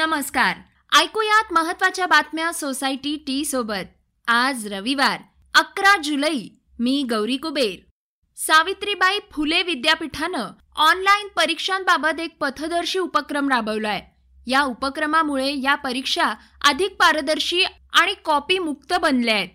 नमस्कार. 0.00 0.56
ऐकूयात 0.98 1.52
महत्त्वाच्या 1.52 2.06
बातम्या 2.06 2.52
सोसायटी 2.52 3.24
टी 3.26 3.44
सोबत. 3.44 4.04
आज 4.26 4.66
रविवार 4.72 5.20
अकरा 5.54 5.96
जुलै 6.04 6.48
मी 6.78 7.02
गौरी 7.10 7.36
कुबेर. 7.36 7.90
सावित्रीबाई 8.36 9.18
फुले 9.32 9.62
विद्यापीठानं 9.62 10.46
ऑनलाईन 10.76 11.28
परीक्षांबाबत 11.28 12.20
एक 12.20 12.38
पथदर्शी 12.40 12.98
उपक्रम 12.98 13.48
राबवलाय. 13.48 14.00
या 14.46 14.62
उपक्रमामुळे 14.62 15.60
या 15.62 15.74
परीक्षा 15.74 16.34
अधिक 16.64 16.96
पारदर्शी 16.96 17.62
आणि 17.92 18.14
कॉपी 18.24 18.58
मुक्त 18.58 18.94
बनल्या 18.94 19.34
आहेत. 19.34 19.48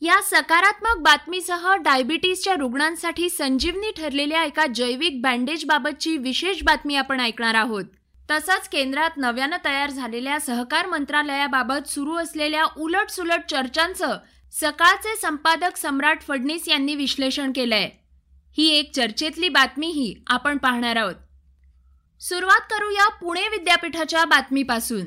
या 0.00 0.20
सकारात्मक 0.22 1.02
बातमीसह 1.02 1.74
डायबिटीसच्या 1.74 2.54
रुग्णांसाठी 2.54 3.30
संजीवनी 3.30 3.90
ठरलेल्या 3.90 4.44
एका 4.44 4.66
जैविक 4.66 5.22
बँडेजबाबतची 5.22 6.16
विशेष 6.16 6.62
बातमी 6.62 6.96
आपण 6.96 7.20
ऐकणार 7.20 7.54
आहोत. 7.54 7.84
तसंच 8.30 8.68
केंद्रात 8.68 9.10
नव्यानं 9.16 9.56
तयार 9.64 9.90
झालेल्या 9.90 10.40
सहकार 10.40 10.86
मंत्रालयाबाबत 10.86 11.88
सुरू 11.88 12.16
असलेल्या 12.16 12.64
उलट 12.76 13.10
सुलट 13.10 13.50
चर्चांचं 13.50 14.18
सकाळचे 14.52 15.16
संपादक 15.16 15.76
सम्राट 15.76 16.20
फडणीस 16.20 16.68
यांनी 16.68 16.94
विश्लेषण 16.94 17.52
केलंय. 17.54 17.90
ही 18.58 18.68
एक 18.68 18.94
चर्चेतली 18.94 19.48
बातमीही 19.48 20.14
आपण 20.26 20.56
पाहणार 20.56 20.96
आहोत. 20.96 21.14
सुरुवात 22.20 22.60
करूया 22.60 23.08
पुणे 23.08 23.48
विद्यापीठाच्या 23.48 24.24
बातमीपासून. 24.24 25.04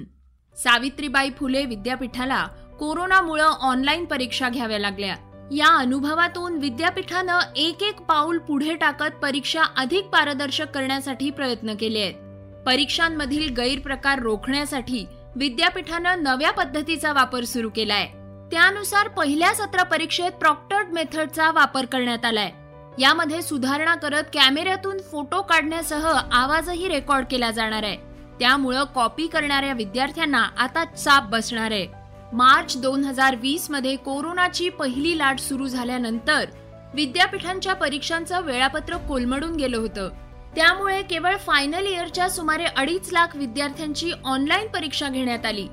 सावित्रीबाई 0.57 1.29
फुले 1.39 1.65
विद्यापीठाला 1.65 2.47
कोरोनामुळं 2.79 3.43
ऑनलाईन 3.43 4.05
परीक्षा 4.05 4.49
घ्याव्या 4.49 4.79
लागल्या. 4.79 5.15
या 5.51 5.67
अनुभवातून 5.67 6.57
विद्यापीठानं 6.57 7.39
एक 7.55 7.83
एक 7.83 8.01
पाऊल 8.01 8.37
पुढे 8.37 8.75
टाकत 8.75 9.15
परीक्षा 9.21 9.63
अधिक 9.77 10.05
पारदर्शक 10.05 10.67
करण्यासाठी 10.69 11.29
प्रयत्न 11.29 11.73
केले 11.79 11.99
आहेत. 11.99 12.30
परीक्षांमधील 12.65 13.53
गैरप्रकार 13.53 14.19
रोखण्यासाठी 14.19 15.05
विद्यापीठानं 15.35 16.23
नव्या 16.23 16.51
पद्धतीचा 16.51 17.13
वापर 17.13 17.43
सुरू 17.43 17.69
केलाय. 17.69 18.05
त्यानुसार 18.51 19.07
पहिल्या 19.07 19.53
सत्र 19.53 19.83
परीक्षेत 19.83 20.31
प्रॉक्टर्ड 20.31 20.87
मेथडचा 20.87 21.51
वापर 21.51 21.85
करण्यात 21.85 22.25
आलाय. 22.25 22.51
यामध्ये 22.99 23.41
सुधारणा 23.41 23.95
करत 23.95 24.23
कॅमेऱ्यातून 24.33 24.97
फोटो 25.11 25.41
काढण्यासह 25.41 26.19
आवाजही 26.31 26.87
रेकॉर्ड 26.87 27.25
केला 27.31 27.51
जाणार 27.51 27.83
आहे. 27.83 27.97
त्यामुळं 28.39 28.83
कॉपी 28.83 29.27
करणाऱ्या 29.27 29.73
विद्यार्थ्यांना 29.73 30.47
आता 30.57 30.85
चाप 30.85 31.23
बसणार 31.23 31.71
आहे. 31.71 31.87
मार्च 32.33 32.81
दोन 32.81 33.03
हजार 33.03 33.35
वीसमध्ये 33.35 33.95
कोरोनाची 33.95 34.69
पहिली 34.69 35.17
लाट 35.17 35.39
सुरू 35.39 35.67
झाल्यानंतर 35.67 36.45
विद्यापीठांच्या 36.93 37.73
परीक्षांचं 37.73 38.41
वेळापत्रक 38.41 39.07
कोलमडून 39.07 39.55
गेलं 39.55 39.77
होतं. 39.77 40.09
त्यामुळे 40.55 41.01
केवळ 41.01 41.37
फायनल 41.37 41.85
इयरच्या 41.87 42.29
सुमारे 42.29 42.63
अडीच 42.63 43.13
लाख 43.13 43.35
विद्यार्थ्यांची 43.35 44.11
ऑनलाईन 44.25 44.67
परीक्षा 44.67 45.09
घेण्यात 45.09 45.45
आली. 45.45 45.67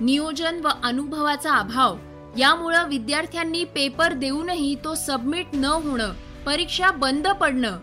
नियोजन 0.00 0.60
व 0.64 0.68
अनुभवाचा 0.84 1.54
अभाव. 1.54 1.96
यामुळं 2.36 2.88
विद्यार्थ्यांनी 2.88 3.64
पेपर 3.64 4.12
देऊनही 4.12 4.74
तो 4.84 4.94
सबमिट 4.94 5.46
न 5.52 5.64
होणं 5.64 6.12
परीक्षा 6.46 6.90
बंद 6.90 7.28
पडणं 7.28 7.78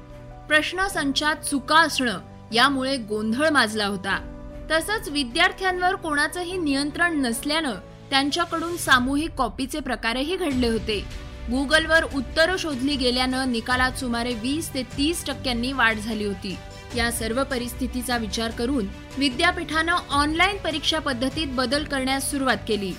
प्रश्नसंचात 0.47 1.35
चुका 1.35 1.77
असणं 1.77 2.19
यामुळे 2.53 2.97
गोंधळ 2.97 3.49
माजला 3.49 3.85
होता. 3.85 4.17
तसंच 4.71 5.09
विद्यार्थ्यांवर 5.09 5.95
कोणाचंही 5.95 6.57
नियंत्रण 6.57 7.21
नसल्यानं 7.21 7.73
त्यांच्याकडून 8.09 8.77
सामूहिक 8.77 9.31
कॉपीचे 9.31 9.79
प्रकारही 9.79 10.35
घडले 10.35 10.67
होते. 10.67 11.28
गुगलवर 11.51 12.03
उत्तरं 12.15 12.57
शोधली 12.57 12.95
गेल्यानं 12.95 13.51
निकालात 13.51 13.91
सुमारे 13.91 14.33
वीस 14.33 14.73
ते 14.73 14.83
तीस 14.97 15.25
टक्क्यांनी 15.25 15.71
वाढ 15.71 15.99
झाली 15.99 16.25
होती. 16.25 16.55
या 16.97 17.11
सर्व 17.11 17.43
परिस्थितीचा 17.43 18.17
विचार 18.17 18.51
करून 18.51 18.87
विद्यापीठानं 19.17 19.95
ऑनलाईन 20.09 20.57
परीक्षा 20.57 20.99
पद्धतीत 20.99 21.47
बदल 21.47 21.83
करण्यास 21.83 22.31
सुरुवात 22.31 22.57
केली. 22.67 22.91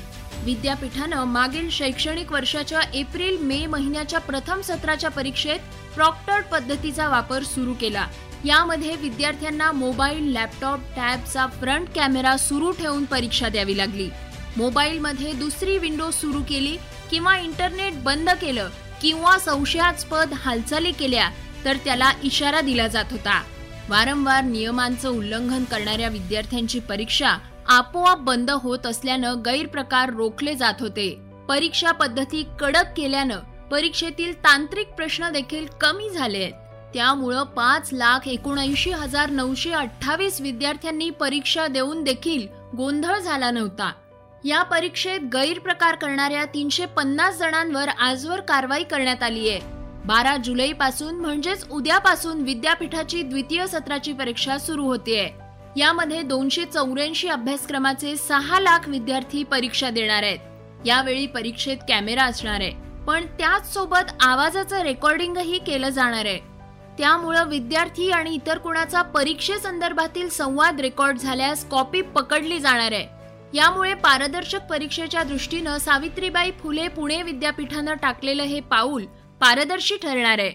विद्यापीठानं 0.45 1.25
मागील 1.25 1.71
शैक्षणिक 1.71 2.33
वर्षाच्या 2.33 2.81
एप्रिल 2.95 3.37
मे 3.39 3.67
महिन्याच्या 3.67 4.21
प्रथम 4.21 4.61
सत्राच्या 4.61 5.11
परीक्षेत 5.11 5.59
प्रॉक्टर्ड 5.95 6.45
पद्धतीचा 6.45 7.09
वापर 7.09 7.43
सुरू 7.43 7.75
केला. 7.75 8.07
यामध्ये 8.45 8.97
विद्यार्थ्यांना 8.97 9.73
मोबाईल 9.73 10.33
लॅपटॉप 10.33 10.81
टॅबचा 10.97 11.47
फ्रंट 11.47 11.89
कॅमेरा 11.95 12.37
सुरू 12.37 12.71
ठेवून 12.71 13.05
परीक्षा 13.05 13.49
द्यावी 13.49 13.77
लागली. 13.77 14.11
मोबाईलमध्ये 14.57 15.33
दुसरी 15.33 15.79
विंडो 15.79 16.11
सुरू 16.11 16.43
केली 16.49 16.77
किंवा 17.11 17.37
इंटरनेट 17.37 18.03
बंद 18.03 18.31
केलं 18.31 18.69
किंवा 19.03 19.39
संशयास्पद 19.39 20.33
हालचाली 20.33 20.93
केल्या 20.93 21.29
तर 21.65 21.77
त्याला 21.77 22.11
इशारा 22.23 22.61
दिला 22.61 22.87
जात 22.87 23.05
होता. 23.11 23.43
वारंवार 23.89 24.45
नियमांचं 24.45 25.09
उल्लंघन 25.09 25.65
करणाऱ्या 25.65 26.09
विद्यार्थ्यांची 26.09 26.81
परीक्षा 26.81 27.37
आपोआप 27.69 28.19
बंद 28.19 28.51
होत 28.51 28.87
असल्यानं 28.87 29.43
गैरप्रकार 29.45 30.11
रोखले 30.11 30.55
जात 30.55 30.75
होते. 30.81 31.21
परीक्षा 31.49 31.93
पद्धती 31.93 32.47
कडक 32.61 32.93
केल्यानं 32.97 33.39
परीक्षेतील 33.71 34.33
तांत्रिक 34.45 34.89
प्रश्न 34.89 35.31
देखील 35.31 35.67
कमी 35.81 36.11
झाले. 36.11 36.39
आहेत 36.39 36.53
त्यामुळं 36.95 37.43
पाच 37.43 37.93
लाख 37.93 38.29
एकोणऐंशी 38.29 38.91
हजार 38.91 39.31
नऊशे 39.31 39.73
अठ्ठावीस 39.73 40.41
विद्यार्थ्यांनी 40.41 41.11
परीक्षा 41.11 41.67
देऊन 41.67 42.03
देखील 42.05 42.47
गोंधळ 42.77 43.19
झाला 43.19 43.51
नव्हता. 43.51 43.93
या 44.45 44.63
परीक्षेत 44.63 45.21
गैरप्रकार 45.21 45.95
करणाऱ्या 45.95 46.45
तीनशे 46.45 46.87
पन्नास 46.87 47.39
जणांवर 47.39 47.89
आजवर 47.89 48.41
कारवाई 48.41 48.85
करण्यात 48.85 49.23
आली 49.23 49.51
आहे. 49.51 49.61
बारा 50.05 50.37
जुलै 50.37 50.73
पासून 50.73 51.15
म्हणजेच 51.15 51.71
उद्यापासून 51.71 52.41
विद्यापीठाची 52.41 53.23
द्वितीय 53.23 53.67
सत्राची 53.67 54.13
परीक्षा 54.13 54.59
सुरू 54.59 54.85
होतीये. 54.85 55.31
यामध्ये 55.77 56.23
दोनशे 56.23 56.65
चौऱ्याऐंशी 56.65 57.29
अभ्यासक्रमाचे 57.29 58.17
सहा 58.17 58.61
लाख 58.61 58.89
विद्यार्थी 58.89 59.45
परीक्षा 59.45 59.91
देणार 59.91 60.23
आहेत. 60.23 60.39
यावेळी 60.87 61.27
परीक्षेत 61.27 61.77
कॅमेरा 61.89 62.25
असणार 62.25 62.61
आहे. 62.61 62.73
पण 63.07 63.27
त्याच 63.27 63.75
सोबत 63.75 64.13
आवाजाचं 64.21 64.81
रेकॉर्डिंगही 64.81 65.59
केलं 65.59 65.89
जाणार 65.89 66.25
आहे. 66.25 66.39
त्यामुळं 66.99 67.49
विद्यार्थी 67.49 68.11
आणि 68.11 68.35
इतर 68.35 68.59
कुणाचा 68.59 69.03
परीक्षेसंदर्भातील 69.03 70.29
संवाद 70.29 70.81
रेकॉर्ड 70.81 71.19
झाल्यास 71.19 71.65
कॉपी 71.65 72.03
पकडली 72.03 72.59
जाणार 72.59 72.93
आहे. 72.93 73.20
यामुळे 73.55 73.95
पारदर्शक 73.95 74.61
परीक्षेच्या 74.71 75.23
दृष्टीनं 75.23 75.79
सावित्रीबाई 75.79 76.51
फुले 76.51 76.89
पुणे 76.89 77.23
विद्यापीठानं 77.23 77.95
टाकलेलं 77.95 78.43
हे 78.43 78.61
पाऊल 78.61 79.05
पारदर्शी 79.41 79.97
ठरणार 79.97 80.39
आहे. 80.39 80.51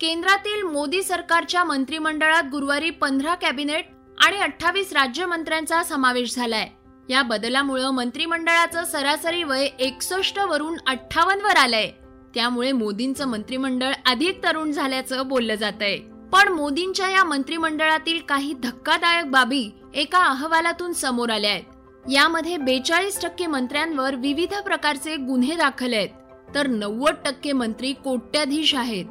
केंद्रातील 0.00 0.62
मोदी 0.62 1.02
सरकारच्या 1.02 1.64
मंत्रिमंडळात 1.64 2.42
गुरुवारी 2.52 2.90
पंधरा 2.90 3.34
कॅबिनेट 3.34 3.88
आणि 4.24 4.36
अठ्ठावीस 4.36 4.92
राज्यमंत्र्यांचा 4.92 5.82
समावेश 5.82 6.34
झालाय. 6.34 6.68
या 7.08 7.22
बदलामुळं 7.22 7.90
मंत्रिमंडळाचं 7.90 8.84
सरासरी 8.84 9.42
वय 9.42 9.64
एकसष्ट 9.64 10.38
वरून 10.38 10.76
अठ्ठावन्न 10.86 11.44
वर 11.44 11.56
आलंय. 11.56 11.90
त्यामुळे 12.34 12.72
मोदींचं 12.72 13.28
मंत्रिमंडळ 13.28 13.92
अधिक 14.06 14.44
तरुण 14.44 14.72
झाल्याचं 14.72 15.28
बोललं 15.28 15.54
जात 15.54 15.80
आहे 15.80 16.09
पण 16.32 16.48
मोदींच्या 16.48 17.10
या 17.10 17.24
मंत्रिमंडळातील 17.24 18.20
काही 18.28 18.52
धक्कादायक 18.52 19.30
बाबी 19.30 19.70
एका 19.94 20.18
अहवालातून 20.18 20.92
समोर 20.92 21.30
आल्या 21.30 21.50
आहेत. 21.50 21.62
यामध्ये 22.10 22.56
बेचाळीस 22.56 23.22
टक्के 23.22 23.46
मंत्र्यांवर 23.46 24.14
विविध 24.14 24.54
प्रकारचे 24.54 25.16
गुन्हे 25.16 25.56
दाखल 25.56 25.94
आहेत. 25.94 26.08
तर 26.54 26.66
नव्वद 26.66 27.14
टक्के 27.24 27.52
मंत्री 27.52 27.92
कोट्याधीश 27.92 28.74
आहेत. 28.74 29.04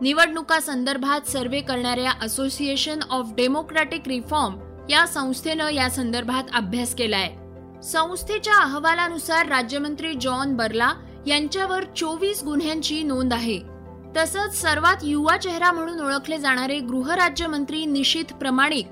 निवडणुका 0.00 0.60
संदर्भात 0.60 1.28
सर्वे 1.28 1.60
करणाऱ्या 1.60 2.12
असोसिएशन 2.22 2.98
ऑफ 3.10 3.28
डेमोक्रॅटिक 3.36 4.02
रिफॉर्म 4.06 4.54
या 4.90 5.06
संस्थेनं 5.06 5.68
या 5.68 5.90
संदर्भात 5.90 6.44
अभ्यास 6.54 6.94
केलाय. 6.94 7.34
संस्थेच्या 7.82 8.56
अहवालानुसार 8.56 9.46
राज्यमंत्री 9.46 10.14
जॉन 10.14 10.56
बर्ला 10.56 10.92
यांच्यावर 11.26 11.84
चोवीस 11.96 12.42
गुन्ह्यांची 12.44 13.02
नोंद 13.02 13.32
आहे. 13.32 13.73
तसंच 14.16 14.54
सर्वात 14.54 14.96
युवा 15.02 15.36
चेहरा 15.36 15.72
म्हणून 15.72 16.00
ओळखले 16.00 16.38
जाणारे 16.38 16.78
गृहराज्यमंत्री 16.80 17.84
निशित 17.86 18.32
प्रमाणिक 18.32 18.86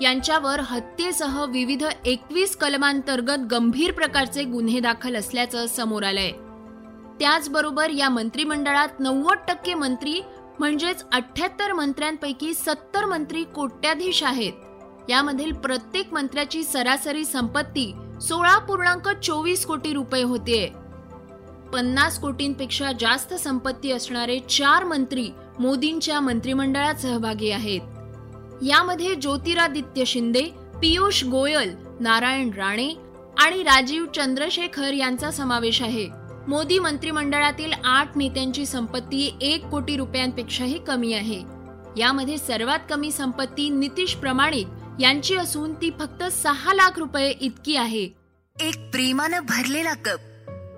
यांच्यावर 0.00 0.60
हत्येसह 0.60 1.44
विविध 1.44 1.84
एकवीस 2.04 2.56
कलमांतर्गत 2.56 3.46
गंभीर 3.50 3.92
प्रकारचे 3.92 4.44
गुन्हे 4.44 4.80
दाखल 4.80 5.16
असल्याचं 5.16 5.66
समोर 5.66 6.02
आलंय. 6.02 6.30
त्याचबरोबर 7.20 7.90
या 7.90 8.08
मंत्रिमंडळात 8.08 9.00
नव्वद 9.00 9.38
टक्के 9.48 9.74
मंत्री 9.74 10.20
म्हणजेच 10.58 11.04
अठ्याहत्तर 11.12 11.72
मंत्र्यांपैकी 11.72 12.54
सत्तर 12.54 13.04
मंत्री 13.04 13.44
कोट्याधीश 13.44 14.22
आहेत. 14.22 14.52
यामधील 15.08 15.52
प्रत्येक 15.52 16.12
मंत्र्याची 16.12 16.62
सरासरी 16.64 17.24
संपत्ती 17.24 17.92
सोळा 18.22 18.58
पूर्णांक 18.58 19.08
चोवीस 19.08 19.66
कोटी 19.66 19.92
रुपये 19.92 20.22
होते 20.22 20.81
पन्नास 21.72 22.20
कोटींपेक्षा 22.20 22.92
जास्त 23.00 23.34
संपत्ती 23.34 23.90
असणारे 23.92 24.38
चार 24.38 24.84
मंत्री 24.84 25.30
मोदींच्या 25.58 26.20
मंत्रिमंडळात 26.20 26.94
सहभागी 26.94 27.50
आहेत. 27.50 27.80
यामध्ये 28.62 29.14
ज्योतिरादित्य 29.14 30.04
शिंदे 30.04 30.42
पियुष 30.80 31.24
गोयल 31.24 31.74
नारायण 32.00 32.50
राणे 32.50 32.88
आणि 33.38 33.62
राजीव 33.62 34.06
चंद्रशेखर 34.06 34.92
यांचा 34.92 35.30
समावेश 35.30 35.82
आहे. 35.82 36.08
मोदी 36.48 36.78
मंत्रिमंडळातील 36.78 37.72
आठ 37.84 38.16
नेत्यांची 38.16 38.66
संपत्ती 38.66 39.34
एक 39.40 39.64
कोटी 39.64 39.96
रुपयांपेक्षाही 39.96 40.78
कमी 40.78 41.12
आहे. 41.12 41.42
यामध्ये 41.96 42.38
सर्वात 42.38 42.78
कमी 42.90 43.10
संपत्ती 43.10 43.70
नितीश 43.70 44.14
प्रमाणिक 44.14 44.66
यांची 45.00 45.36
असून 45.36 45.74
ती 45.74 45.90
फक्त 45.98 46.24
सहा 46.24 46.74
लाख 46.74 46.98
रुपये 46.98 47.34
इतकी 47.40 47.76
आहे. 47.76 48.08
एक 48.60 48.90
प्रेमानं 48.90 49.40
भरलेला 49.40 49.94
कप. 49.94 50.18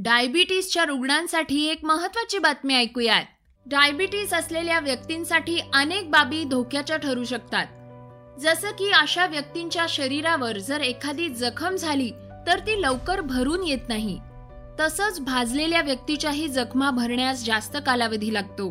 डायबिटीसच्या 0.00 0.84
रुग्णांसाठी 0.84 1.64
एक 1.66 1.84
महत्वाची 1.84 2.38
बातमी 2.38 2.74
ऐकूयात. 2.74 3.22
डायबिटीस 3.66 4.34
असलेल्या 4.34 4.80
व्यक्तींसाठी 4.80 5.58
अनेक 5.74 6.10
बाबी 6.10 6.44
धोक्याच्या 6.44 6.96
ठरू 6.96 7.24
शकतात. 7.24 7.66
जसं 8.40 8.70
की 8.70 8.90
अशा 8.90 9.26
व्यक्तींच्या 9.26 9.86
शरीरावर 9.88 10.58
जर 10.58 10.80
एखादी 10.80 11.28
जखम 11.28 11.76
झाली 11.76 12.10
तर 12.46 12.58
ती 12.58 12.82
लवकर 12.82 13.20
भरून 13.20 13.64
येत 13.64 13.88
नाही. 13.88 14.18
तसंच 14.80 15.20
भाजलेल्या 15.20 15.82
व्यक्तीच्याही 15.82 16.48
जखमा 16.48 16.90
भरण्यास 16.90 17.44
जास्त 17.44 17.76
कालावधी 17.86 18.34
लागतो. 18.34 18.68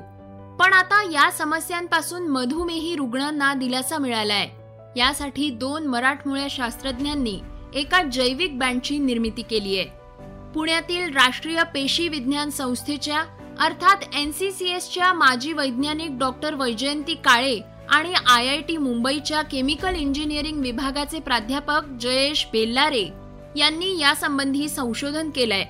पण 0.59 0.73
आता 0.73 1.03
या 1.11 1.31
समस्यांपासून 1.31 2.27
मधुमेही 2.27 2.95
रुग्णांना 2.95 3.53
दिलासा 3.53 3.97
मिळालाय. 3.97 4.49
यासाठी 4.95 5.49
दोन 5.49 5.87
मराठमोळ्या 5.87 6.47
शास्त्रज्ञांनी 6.49 7.39
एका 7.75 8.03
जैविक 8.03 8.59
बँडची 8.59 8.97
निर्मिती 8.97 9.41
केली 9.41 9.77
आहे 9.77 10.06
पुण्यातील 10.53 11.13
राष्ट्रीय 11.13 11.63
पेशी 11.73 12.07
विज्ञान 12.07 12.49
संस्थेच्या 12.49 13.23
अर्थात 13.59 14.03
एन 14.15 14.31
सी 14.31 14.51
सी 14.51 14.69
एसच्या 14.69 15.13
माजी 15.13 15.53
वैज्ञानिक 15.53 16.17
डॉक्टर 16.17 16.53
वैजयंती 16.53 17.13
काळे 17.13 17.59
आणि 17.89 18.13
आय 18.27 18.47
आय 18.47 18.61
टी 18.61 18.77
मुंबईच्या 18.77 19.41
केमिकल 19.41 19.95
इंजिनिअरिंग 19.95 20.59
विभागाचे 20.59 21.19
प्राध्यापक 21.19 21.85
जयेश 22.01 22.45
बेल्लारे 22.53 23.07
यांनी 23.55 23.97
यासंबंधी 23.99 24.67
संशोधन 24.69 25.29
केलंय. 25.29 25.63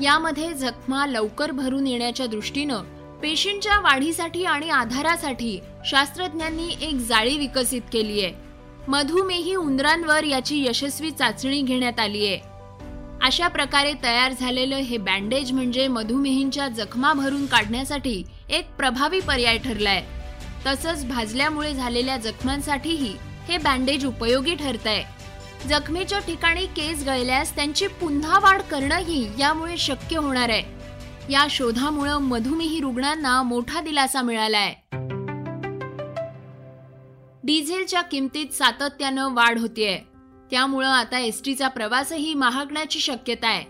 यामध्ये 0.00 0.52
जखमा 0.52 1.06
लवकर 1.06 1.50
भरून 1.50 1.86
येण्याच्या 1.86 2.26
दृष्टीनं 2.26 2.82
पेशींच्या 3.22 3.78
वाढीसाठी 3.80 4.44
आणि 4.44 4.70
आधारासाठी 4.70 5.58
शास्त्रज्ञांनी 5.86 6.68
एक 6.82 6.94
जाळी 6.94 7.36
विकसित 7.38 7.82
केली 7.92 8.24
आहे 8.24 8.34
मधुमेही 8.88 9.54
उंदरांवर 9.54 10.24
याची 10.24 10.64
यशस्वी 10.66 11.10
चाचणी 11.10 11.60
घेण्यात 11.62 12.00
आली 12.00 12.26
आहे 12.26 12.47
अशा 13.22 13.48
प्रकारे 13.48 13.92
तयार 14.02 14.32
झालेलं 14.40 14.76
हे 14.76 14.96
बँडेज 14.96 15.52
म्हणजे 15.52 15.86
मधुमेहींच्या 15.88 16.68
जखमा 16.68 17.12
भरून 17.12 17.46
काढण्यासाठी 17.46 18.22
एक 18.48 18.70
प्रभावी 18.76 19.20
पर्याय 19.20 19.58
ठरलाय. 19.58 20.02
तसंच 20.66 21.04
भाजल्यामुळे 21.06 21.74
झालेल्या 21.74 22.16
जखमांसाठीही 22.16 23.14
हे 23.48 23.58
बँडेज 23.58 24.06
उपयोगी 24.06 24.54
ठरत 24.54 24.86
आहे 24.86 25.68
जखमेच्या 25.68 26.18
ठिकाणी 26.18 26.66
केस 26.66 27.04
गळल्यास 27.06 27.54
त्यांची 27.56 27.86
पुन्हा 27.86 28.38
वाढ 28.38 28.62
करणंही 28.62 29.28
यामुळे 29.38 29.76
शक्य 29.76 30.16
होणार 30.16 30.48
आहे. 30.48 30.62
या 31.32 31.46
शोधामुळं 31.50 32.18
मधुमेही 32.18 32.80
रुग्णांना 32.80 33.42
मोठा 33.42 33.80
दिलासा 33.80 34.22
मिळालाय. 34.22 34.74
डिझेलच्या 37.44 38.02
किमतीत 38.02 38.46
सातत्यानं 38.52 39.34
वाढ 39.34 39.58
होतीये. 39.58 40.07
त्यामुळं 40.50 40.88
आता 40.88 41.18
एसटीचा 41.18 41.68
प्रवासही 41.68 42.34
महागण्याची 42.34 43.00
शक्यता 43.00 43.48
आहे. 43.48 43.64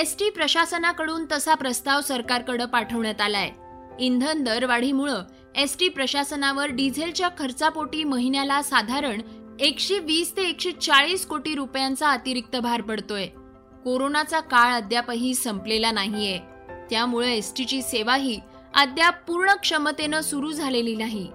एसटी 0.00 0.30
प्रशासनाकडून 0.30 1.26
तसा 1.32 1.54
प्रस्ताव 1.54 2.00
सरकारकडे 2.00 2.66
पाठवण्यात 2.66 3.20
आलाय. 3.20 3.50
इंधन 4.00 4.44
दरवाढीमुळं 4.44 5.22
एसटी 5.56 5.88
प्रशासनावर 5.88 6.66
डिझेलच्या 6.66 7.28
खर्चापोटी 7.38 8.04
महिन्याला 8.04 8.62
साधारण 8.62 9.20
एकशे 9.60 9.98
वीस 9.98 10.36
ते 10.36 10.42
एकशे 10.42 10.72
चाळीस 10.72 11.26
कोटी 11.26 11.54
रुपयांचा 11.54 12.10
अतिरिक्त 12.10 12.56
भार 12.56 12.80
पडतोय. 12.80 13.26
कोरोनाचा 13.84 14.40
काळ 14.40 14.72
अद्यापही 14.72 15.34
संपलेला 15.34 15.90
नाहीये. 15.90 16.38
त्यामुळे 16.90 17.36
एसटीची 17.36 17.82
सेवाही 17.82 18.40
अद्याप 18.74 19.14
पूर्ण 19.26 19.54
क्षमतेनं 19.54 20.20
सुरू 20.20 20.52
झालेली 20.52 20.96
नाही. 20.96 21.30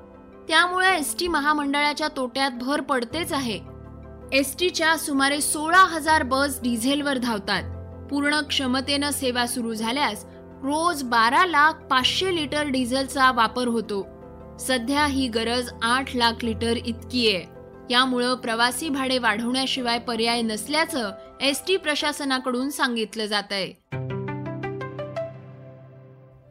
त्यामुळे 0.48 0.98
एसटी 0.98 1.28
महामंडळाच्या 1.28 2.08
तोट्यात 2.08 2.52
भर 2.52 2.82
पडतेच 2.82 3.34
आहे. 3.34 3.73
एसटीच्या 4.32 4.98
सुमारे 4.98 5.42
सोळा 5.42 5.84
हजार 5.84 6.24
बस 6.24 6.60
डिझेलवर 6.62 7.18
धावतात. 7.18 7.64
पूर्ण 8.10 8.40
क्षमतेनं 8.40 9.12
सेवा 9.12 9.46
सुरू 9.48 9.74
झाल्यास 9.74 10.26
रोज 10.64 11.04
बारा 11.04 11.46
लाख 11.46 11.74
पाचशे 11.74 12.36
लिटर 12.36 12.68
डिझेलचा 12.68 13.32
वापर 13.32 13.68
होतो. 13.68 14.06
सध्या 14.60 15.06
ही 15.06 15.28
गरज 15.28 15.70
आठ 15.84 16.16
लाख 16.16 16.44
लिटर 16.44 16.78
इतकी 16.86 17.28
आहे. 17.30 17.46
यामुळं 17.90 18.36
प्रवासी 18.36 18.90
भाडे 18.90 19.18
वाढवण्याशिवाय 19.18 20.00
पर्याय 20.00 20.42
नसल्याचं 20.42 21.12
एस 21.42 21.64
टी 21.68 21.78
प्रशासनाकडून 21.78 22.70
सांगितलं 22.70 23.26
जात 23.26 23.52
आहे 23.52 23.72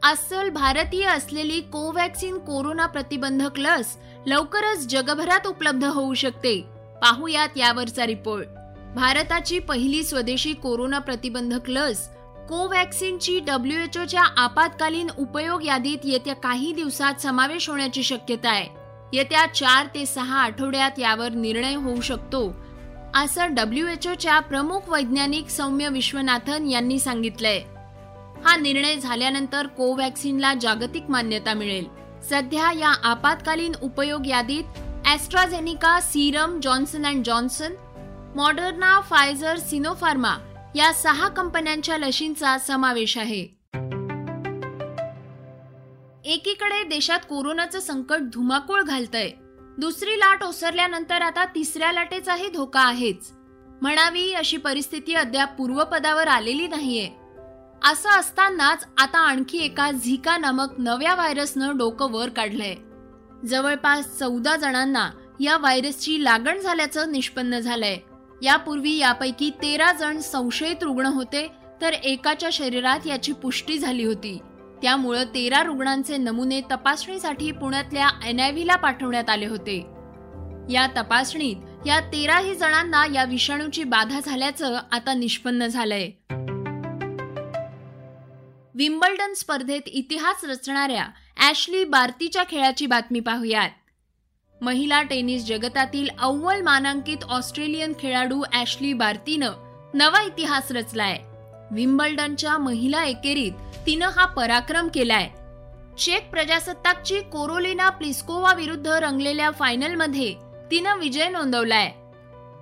अस्सल 0.03 0.49
भारतीय 0.49 1.05
असलेली 1.05 1.59
कोवॅक्सिन 1.61 2.37
कोरोना 2.37 2.85
प्रतिबंधक 2.85 3.59
लस 3.59 3.97
लवकरच 4.25 4.87
जगभरात 4.87 5.47
उपलब्ध 5.47 5.83
होऊ 5.83 6.13
शकते. 6.13 6.72
पाहुयात 7.03 7.57
यावरचा 7.57 8.05
रिपोर्ट. 8.05 8.47
भारताची 8.95 9.57
पहिली 9.59 10.03
स्वदेशी 10.03 10.53
कोरोना 10.53 10.99
प्रतिबंधक 10.99 11.69
लस 11.69 12.07
कोवॅक्सिनची 12.49 13.39
ओच्या 13.99 14.21
आपत्कालीन 14.37 15.07
उपयोग 15.17 15.63
यादीत 15.63 15.97
येत्या 16.03 16.35
काही 16.35 16.71
दिवसात 16.73 17.13
समावेश 17.21 17.69
होण्याची 17.69 18.03
शक्यता 18.03 18.49
आहे. 18.49 18.67
येत्या 19.13 19.45
चार 19.53 19.85
ते 19.85 20.05
सहा 20.05 20.39
आठवड्यात 20.39 20.99
यावर 20.99 21.29
निर्णय 21.29 21.75
होऊ 21.75 22.01
शकतो 22.01 22.55
असं 23.15 23.53
डब्ल्यू 23.53 23.87
एच 23.87 24.07
ओच्या 24.07 24.39
प्रमुख 24.39 24.89
वैज्ञानिक 24.89 25.49
सौम्य 25.49 25.89
विश्वनाथन 25.89 26.67
यांनी 26.67 26.99
सांगितलंय. 26.99 27.61
हा 28.45 28.55
निर्णय 28.57 28.95
झाल्यानंतर 28.95 29.67
कोवॅक्सिनला 29.67 30.53
जागतिक 30.53 31.09
मान्यता 31.09 31.53
मिळेल. 31.53 31.85
सध्या 32.29 32.71
या 32.71 32.93
आपत्कालीन 33.03 33.71
उपयोग 33.81 34.27
यादीत 34.27 34.79
AstraZeneca 35.13 35.99
Serum 35.99 36.59
Johnson 36.59 37.05
and 37.05 37.25
Johnson 37.25 37.73
Moderna 38.35 39.01
Pfizer 39.01 39.57
Sinopharm 39.57 40.37
या 40.75 40.93
सहा 40.93 41.27
कंपन्यांच्या 41.27 41.97
लशींचा 41.97 42.57
समावेश 42.57 43.17
आहे. 43.17 43.41
एकीकडे 46.25 46.83
देशात 46.83 47.19
कोरोनाचं 47.19 47.79
संकट 47.79 48.17
धुमाकूळ 48.19 48.81
घालतंय. 48.81 49.31
दुसरी 49.77 50.19
लाट 50.19 50.43
ओसरल्यानंतर 50.43 51.21
आता 51.21 51.45
तिसऱ्या 51.45 51.91
लाटेचाही 51.91 52.49
धोका 52.49 52.81
आहेच. 52.81 53.31
म्हणावी 53.81 54.33
अशी 54.33 54.57
परिस्थिती 54.57 55.13
अद्याप 55.13 55.57
पूर्वपदावर 55.57 56.27
आलेली 56.27 56.67
नाहीये. 56.67 57.09
असं 57.91 58.09
असतानाच 58.09 58.87
आता 58.97 59.19
आणखी 59.19 59.57
एका 59.57 59.91
झिका 59.91 60.37
नामक 60.37 60.69
नव्या 60.77 61.15
व्हायरसनं 61.15 61.77
डोकं 61.77 62.11
वर 62.11 62.29
काढलंय. 62.29 62.75
जवळपास 63.45 64.17
चौदा 64.19 64.55
जणांना 64.55 65.09
या 65.39 65.57
व्हायरसची 65.57 66.23
लागण 66.23 66.59
झाल्याचं 66.59 67.11
निष्पन्न 67.11 67.59
झालंय. 67.59 67.97
यापूर्वी 68.41 68.97
यापैकी 68.97 69.49
तेरा 69.49 69.91
जण 69.91 70.17
संशयित 70.19 70.83
रुग्ण 70.83 71.05
होते 71.05 71.51
तर 71.81 71.93
एकाच्या 71.93 72.49
शरीरात 72.51 73.07
याची 73.07 73.31
पुष्टी 73.31 73.77
झाली 73.77 74.03
होती. 74.03 74.37
त्यामुळं 74.81 75.23
तेरा 75.23 75.63
रुग्णांचे 75.63 76.17
नमुने 76.17 76.61
तपासणीसाठी 76.61 77.51
पुण्यातल्या 77.51 78.09
एनआयव्हीला 78.25 78.75
पाठवण्यात 78.75 79.29
आले 79.29 79.45
होते. 79.45 79.77
या 80.69 80.87
तपासणीत 80.97 81.55
या 81.87 81.99
तेराही 81.99 82.55
जणांना 82.55 83.05
या 83.13 83.23
विषाणूची 83.23 83.83
बाधा 83.83 84.19
झाल्याचं 84.25 84.79
आता 84.91 85.13
निष्पन्न 85.13 85.67
झालंय. 85.67 86.11
विम्बल्डन 88.75 89.33
स्पर्धेत 89.33 89.81
इतिहास 89.87 90.43
रचणाऱ्या 90.43 91.05
ॲशली 91.37 91.83
बार्तीच्या 91.83 92.43
खेळाची 92.51 92.85
बातमी 92.85 93.19
पाहूयात. 93.19 93.69
महिला 94.61 95.01
टेनिस 95.01 95.45
जगतातील 95.45 96.07
अव्वल 96.19 96.61
मानांकित 96.61 97.23
ऑस्ट्रेलियन 97.29 97.93
खेळाडू 97.99 98.43
ॲशली 98.53 98.93
बार्तीनं 98.93 99.51
नवा 99.93 100.21
इतिहास 100.21 100.71
रचलाय. 100.71 101.17
विम्बल्डनच्या 101.71 102.57
महिला 102.57 103.03
एकेरीत 103.05 103.51
तिनं 103.85 104.09
हा 104.09 104.25
पराक्रम 104.25 104.87
केलाय. 104.87 105.29
चेक 105.97 106.29
प्रजासत्ताकची 106.31 107.19
कोरोलिना 107.21 107.89
प्लिस्कोवा 107.89 108.53
विरुद्ध 108.53 108.87
रंगलेल्या 108.87 109.51
फायनलमध्ये 109.51 110.33
तिनं 110.71 110.97
विजय 110.97 111.29
नोंदवलाय. 111.29 111.91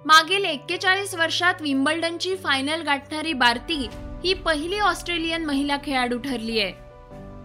मागील 0.06 0.46
एक्केचाळीस 0.46 1.15
वर्षात 1.15 1.62
विम्बल्डनची 1.62 2.36
फायनल 2.36 2.82
गाठणारी 2.82 3.34
बार्ती 3.34 3.88
ही 4.24 4.34
पहिली 4.34 4.80
ऑस्ट्रेलियन 4.80 5.46
महिला 5.46 5.78
खेळाडू 5.78 6.18
ठरली 6.18 6.60
आहे. 6.60 6.74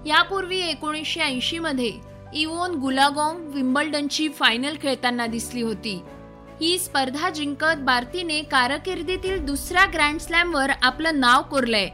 यापूर्वी 0.08 0.58
एकोणीसशे 0.60 1.20
ऐंशी 1.20 1.58
मध्ये 1.58 1.92
इवोन 2.34 2.74
गुलागॉंग 2.74 3.46
विम्बल्डनची 3.54 4.28
फायनल 4.28 4.76
खेळताना 4.82 5.26
दिसली 5.26 5.62
होती. 5.62 6.02
ही 6.60 6.78
स्पर्धा 6.78 7.30
जिंकत 7.30 7.76
भारतीने 7.76 8.42
कारकिर्दीतील 8.42 9.44
दुसऱ्या 9.46 9.84
ग्रँड 9.86 10.20
स्लॅमवर 10.20 10.70
आपलं 10.82 11.20
नाव 11.20 11.42
कोरलंय. 11.42 11.88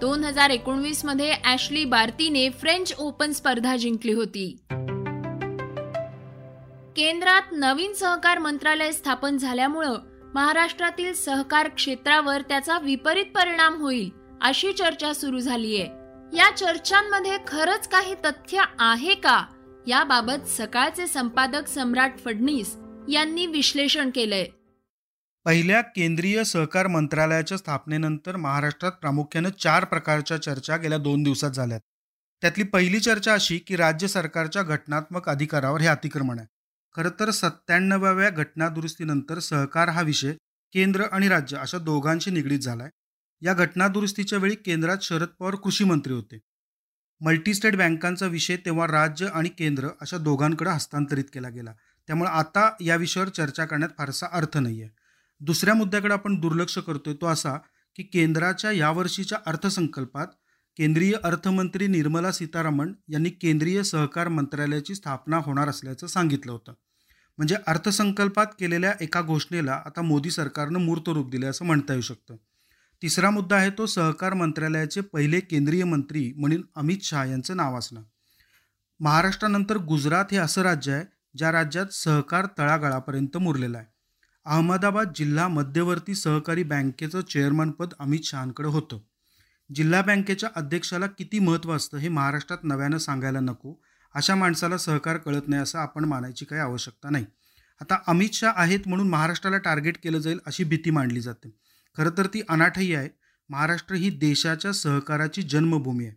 दोन 0.00 0.24
हजार 0.24 0.50
एकोणवीसमध्ये 0.50 1.34
ऍशली 1.44 1.84
बार्तीने 1.84 2.48
फ्रेंच 2.50 2.94
ओपन 2.98 3.32
स्पर्धा 3.32 3.76
जिंकली 3.76 4.12
होती. 4.12 4.58
केंद्रात 6.96 7.52
नवीन 7.52 7.92
सहकार 7.92 8.38
मंत्रालय 8.38 8.92
स्थापन 8.92 9.36
झाल्यामुळं 9.36 9.96
महाराष्ट्रातील 10.34 11.12
सहकार 11.14 11.68
क्षेत्रावर 11.68 12.42
त्याचा 12.42 12.78
विपरीत 12.78 13.26
परिणाम 13.34 13.80
होईल 13.82 14.19
अशी 14.42 14.72
चर्चा 14.72 15.12
सुरू 15.12 15.40
झालीये. 15.40 15.84
या 16.36 16.56
चर्चांमध्ये 16.56 17.38
खरंच 17.46 17.88
काही 17.88 18.14
तथ्य 18.14 18.64
आहे 18.78 19.14
का? 19.14 19.46
याबाबत 19.86 20.46
सकाळचे 20.46 21.06
संपादक 21.06 21.66
सम्राट 21.66 22.12
फडणीस 22.24 22.76
यांनी 23.08 23.46
विश्लेषण 23.46 24.10
केलंय. 24.14 24.46
पहिल्या 25.44 25.80
केंद्रीय 25.80 26.44
सहकार 26.44 26.86
मंत्रालयाच्या 26.86 27.58
स्थापनेनंतर 27.58 28.36
महाराष्ट्रात 28.36 28.92
प्रामुख्यानं 28.92 29.50
चार 29.50 29.84
प्रकारच्या 29.84 30.42
चर्चा 30.42 30.76
गेल्या 30.76 30.98
दोन 30.98 31.22
दिवसात 31.22 31.50
झाल्यात. 31.50 31.80
त्यातली 32.40 32.64
पहिली 32.64 33.00
चर्चा 33.00 33.34
अशी 33.34 33.58
की 33.58 33.76
राज्य 33.76 34.06
सरकारच्या 34.06 34.62
घटनात्मक 34.62 35.28
अधिकारावर 35.28 35.80
हे 35.80 35.86
अतिक्रमण 35.86 36.38
आहे. 36.38 36.46
खरं 36.96 37.10
तर 37.20 37.30
सत्त्याण्णवाव्या 37.30 38.30
घटनादुरुस्तीनंतर 38.30 39.38
सहकार 39.38 39.88
हा 39.88 40.02
विषय 40.02 40.32
केंद्र 40.72 41.02
आणि 41.12 41.28
राज्य 41.28 41.56
अशा 41.56 41.78
दोघांशी 41.78 42.30
निगडीत 42.30 42.58
झालाय. 42.58 42.88
या 43.42 43.54
घटनादुरुस्तीच्या 43.54 44.38
वेळी 44.38 44.54
केंद्रात 44.54 44.98
शरद 45.02 45.28
पवार 45.38 45.54
कृषी 45.54 45.84
मंत्री 45.84 46.12
होते. 46.12 46.38
मल्टीस्टेट 47.20 47.76
बँकांचा 47.76 48.26
विषय 48.26 48.56
तेव्हा 48.56 48.86
राज्य 48.86 49.26
आणि 49.26 49.48
केंद्र 49.48 49.88
अशा 50.00 50.18
दोघांकडे 50.18 50.70
हस्तांतरित 50.70 51.24
केला 51.34 51.48
गेला. 51.48 51.72
त्यामुळे 52.08 52.30
आता 52.30 52.70
या 52.80 52.96
विषयावर 52.96 53.28
चर्चा 53.28 53.64
करण्यात 53.64 53.90
फारसा 53.98 54.26
अर्थ 54.32 54.58
नाही 54.58 54.82
आहे 54.82 54.90
दुसऱ्या 55.40 55.74
मुद्द्याकडे 55.74 56.12
आपण 56.12 56.40
दुर्लक्ष 56.40 56.78
करतोय 56.78 57.14
तो 57.14 57.26
असा 57.26 57.56
की 57.96 58.02
केंद्राच्या 58.02 58.72
यावर्षीच्या 58.72 59.38
अर्थसंकल्पात 59.46 60.26
केंद्रीय 60.76 61.12
अर्थमंत्री 61.24 61.86
निर्मला 61.86 62.32
सीतारामन 62.32 62.92
यांनी 63.08 63.30
केंद्रीय 63.30 63.82
सहकार 63.82 64.28
मंत्रालयाची 64.28 64.94
स्थापना 64.94 65.36
होणार 65.36 65.68
असल्याचं 65.68 66.06
सांगितलं 66.06 66.52
होतं. 66.52 66.72
म्हणजे 67.38 67.56
अर्थसंकल्पात 67.66 68.46
केलेल्या 68.58 68.92
एका 69.00 69.22
घोषणेला 69.22 69.82
आता 69.86 70.02
मोदी 70.02 70.30
सरकारनं 70.30 70.78
मूर्त 70.78 71.08
रूप 71.08 71.30
दिले 71.30 71.46
असं 71.46 71.64
म्हणता 71.64 71.92
येऊ 71.92 72.02
शकतं. 72.02 72.36
तिसरा 73.02 73.30
मुद्दा 73.30 73.56
आहे 73.56 73.70
तो 73.70 73.86
सहकार 73.86 74.34
मंत्रालयाचे 74.34 75.00
पहिले 75.00 75.40
केंद्रीय 75.40 75.84
मंत्री 75.84 76.32
म्हणून 76.36 76.62
अमित 76.76 76.98
शहा 77.02 77.24
यांचं 77.24 77.56
नाव 77.56 77.78
असणं. 77.78 78.02
महाराष्ट्रानंतर 79.00 79.76
गुजरात 79.76 80.24
हे 80.32 80.36
असं 80.36 80.62
राज्य 80.62 80.92
आहे 80.92 81.04
ज्या 81.38 81.52
राज्यात 81.52 81.86
सहकार 81.86 82.46
तळागाळापर्यंत 82.58 83.36
मुरलेलं 83.36 83.78
आहे. 83.78 83.86
अहमदाबाद 84.44 85.12
जिल्हा 85.14 85.48
मध्यवर्ती 85.48 86.14
सहकारी 86.14 86.62
बँकेचं 86.62 87.20
चेअरमनपद 87.20 87.88
अमित 87.98 88.20
शहांकडे 88.24 88.68
होतं. 88.68 88.98
जिल्हा 89.74 90.02
बँकेच्या 90.02 90.48
अध्यक्षाला 90.56 91.06
किती 91.06 91.38
महत्त्व 91.38 91.72
असतं 91.72 91.98
हे 91.98 92.08
महाराष्ट्रात 92.08 92.58
नव्यानं 92.62 92.98
सांगायला 92.98 93.40
नको. 93.40 93.74
अशा 94.14 94.34
माणसाला 94.34 94.78
सहकार 94.78 95.16
कळत 95.16 95.48
नाही 95.48 95.62
असं 95.62 95.78
आपण 95.78 96.04
मानायची 96.04 96.44
काही 96.44 96.60
आवश्यकता 96.60 97.10
नाही. 97.10 97.26
आता 97.80 97.98
अमित 98.06 98.30
शहा 98.32 98.52
आहेत 98.56 98.80
म्हणून 98.86 99.08
महाराष्ट्राला 99.08 99.58
टार्गेट 99.58 99.96
केलं 100.02 100.18
जाईल 100.18 100.38
अशी 100.46 100.64
भीती 100.64 100.90
मांडली 100.90 101.20
जाते. 101.20 101.69
खरं 102.00 102.10
तर 102.18 102.26
ती 102.26 102.40
अनाठही 102.48 102.94
आहे. 102.94 103.08
महाराष्ट्र 103.48 103.94
ही 103.94 104.10
देशाच्या 104.10 104.72
सहकाराची 104.72 105.42
जन्मभूमी 105.42 106.06
आहे. 106.06 106.16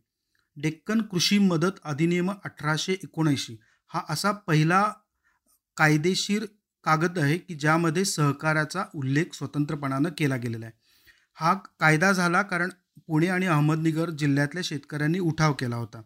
डेक्कन 0.62 1.02
कृषी 1.02 1.38
मदत 1.38 1.80
अधिनियम 1.84 2.32
अठराशे 2.32 2.94
एकोणऐंशी 2.94 3.58
हा 3.88 4.02
असा 4.10 4.32
पहिला 4.32 4.94
कायदेशीर 5.78 6.46
कागद 6.84 7.20
आहे 7.20 7.38
की 7.38 7.56
ज्यामध्ये 7.56 8.06
सहकाराचा 8.06 8.84
उल्लेख 8.96 9.26
स्वतंत्रपणानं 9.34 10.10
केला 10.18 10.36
गेलेला 10.36 10.66
आहे. 10.66 10.80
हा 11.34 11.54
कायदा 11.54 12.12
झाला 12.12 12.42
कारण 12.42 12.70
पुणे 13.08 13.28
आणि 13.28 13.46
अहमदनगर 13.46 14.10
जिल्ह्यातल्या 14.10 14.64
शेतकऱ्यांनी 14.66 15.20
उठाव 15.20 15.54
केला 15.54 15.76
होता. 15.76 16.02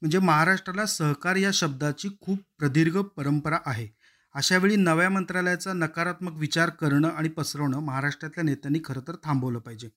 म्हणजे 0.00 0.18
महाराष्ट्राला 0.18 0.86
सहकार 0.86 1.36
या 1.36 1.50
शब्दाची 1.52 2.08
खूप 2.20 2.38
प्रदीर्घ 2.58 2.98
परंपरा 2.98 3.58
आहे. 3.66 3.97
अशावेळी 4.34 4.76
नव्या 4.76 5.10
मंत्रालयाचा 5.10 5.72
नकारात्मक 5.72 6.32
विचार 6.36 6.70
करणं 6.70 7.08
आणि 7.08 7.28
पसरवणं 7.28 7.80
महाराष्ट्रातल्या 7.80 8.44
नेत्यांनी 8.44 8.78
खरं 8.84 9.00
तर 9.08 9.16
थांबवलं 9.24 9.58
पाहिजे. 9.58 9.88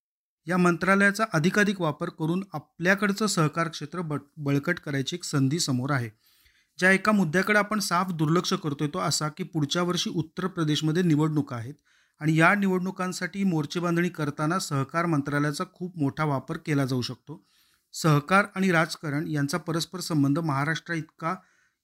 या 0.48 0.58
मंत्रालयाचा 0.58 1.26
अधिकाधिक 1.34 1.82
वापर 1.82 2.10
करून 2.10 2.44
आपल्याकडचं 2.54 3.28
सहकार 3.28 3.68
क्षेत्र 3.68 4.02
बट 4.02 4.22
बळकट 4.38 4.80
करायची 4.80 5.16
एक 5.16 5.24
संधी 5.24 5.60
समोर 5.60 5.92
आहे. 5.92 6.10
ज्या 6.80 6.92
एका 6.92 7.12
मुद्द्याकडे 7.12 7.60
आपण 7.60 7.80
साफ 7.80 8.12
दुर्लक्ष 8.12 8.54
करतोय 8.54 8.88
तो 8.88 9.00
असा 9.00 9.28
की 9.30 9.44
पुढच्या 9.44 9.84
वर्षी 9.84 10.10
उत्तर 10.10 10.48
प्रदेशमध्ये 10.48 11.04
निवडणुका 11.04 11.56
आहेत 11.56 11.74
आणि 12.22 12.40
या 12.40 12.54
निवडणुकांसाठी 12.56 13.44
मोर्चे 13.44 13.80
बांधणी 13.80 14.10
करताना 14.10 14.60
सहकार 14.60 15.06
मंत्रालयाचा 15.06 15.64
खूप 15.74 15.98
मोठा 15.98 16.26
वापर 16.26 16.58
केला 16.58 16.86
जाऊ 16.86 17.02
शकतो. 17.02 17.44
सहकार 17.94 18.46
आणि 18.56 18.72
राजकारण 18.72 19.28
यांचा 19.28 19.58
परस्पर 19.58 20.00
संबंध 20.00 20.40
महाराष्ट्रा 20.40 20.96
इतका 20.96 21.36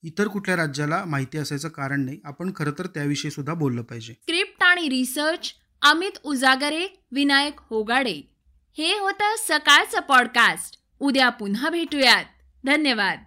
इतर 0.04 0.28
कुठल्या 0.28 0.56
राज्याला 0.56 1.06
माहिती 1.06 1.38
असायचं 1.38 1.68
कारण 1.68 2.06
नाही. 2.06 2.20
आपण 2.24 2.52
खरं 2.56 2.72
तर 2.80 2.88
त्याविषयी 2.88 3.32
सुद्धा 3.32 3.54
बोललं 3.54 3.82
पाहिजे. 3.82 4.14
स्क्रिप्ट 4.14 4.64
आणि 4.64 4.90
रिसर्च 4.90 5.54
अमित 5.82 6.18
उजागरे 6.24 7.04
विनायक 7.12 7.54
होगाडे. 7.58 8.22
हे 8.78 9.00
होतं 9.00 9.36
सकाळचं 9.48 10.00
पॉडकास्ट. 10.00 10.78
उद्या 11.00 11.30
पुन्हा 11.30 11.70
भेटूयात. 11.70 12.24
धन्यवाद. 12.66 13.27